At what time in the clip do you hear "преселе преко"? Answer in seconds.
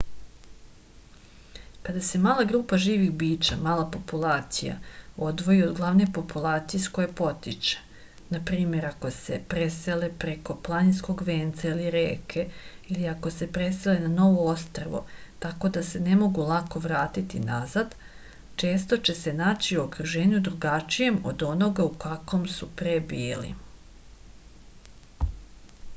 9.53-10.55